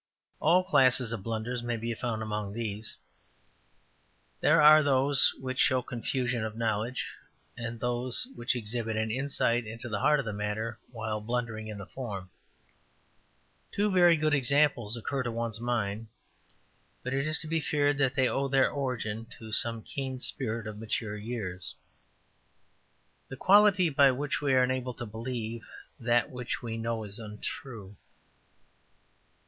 All 0.39 0.63
classes 0.63 1.11
of 1.11 1.21
blunders 1.21 1.61
may 1.61 1.77
be 1.77 1.93
found 1.93 2.23
among 2.23 2.53
these. 2.53 2.97
There 4.39 4.59
are 4.59 4.81
those 4.81 5.35
which 5.39 5.59
show 5.59 5.83
confusion 5.83 6.43
of 6.43 6.57
knowledge, 6.57 7.11
and 7.55 7.79
those 7.79 8.27
which 8.33 8.55
exhibit 8.55 8.97
an 8.97 9.11
insight 9.11 9.67
into 9.67 9.89
the 9.89 9.99
heart 9.99 10.19
of 10.19 10.25
the 10.25 10.33
matter 10.33 10.79
while 10.91 11.21
blundering 11.21 11.67
in 11.67 11.77
the 11.77 11.85
form. 11.85 12.31
Two 13.71 13.91
very 13.91 14.17
good 14.17 14.33
examples 14.33 14.97
occur 14.97 15.21
to 15.21 15.29
one's 15.31 15.59
mind, 15.61 16.07
but 17.03 17.13
it 17.13 17.27
is 17.27 17.37
to 17.37 17.47
be 17.47 17.59
feared 17.61 17.99
that 17.99 18.15
they 18.15 18.27
owe 18.27 18.47
their 18.47 18.71
origin 18.71 19.27
to 19.37 19.51
some 19.51 19.83
keen 19.83 20.19
spirit 20.19 20.65
of 20.65 20.79
mature 20.79 21.15
years. 21.15 21.75
``What 21.75 22.05
is 22.07 22.55
Faith? 22.55 23.29
The 23.29 23.37
quality 23.37 23.89
by 23.91 24.09
which 24.09 24.41
we 24.41 24.55
are 24.55 24.63
enabled 24.63 24.97
to 24.97 25.05
believe 25.05 25.63
that 25.99 26.31
which 26.31 26.63
we 26.63 26.75
know 26.79 27.03
is 27.03 27.19
untrue.'' 27.19 27.95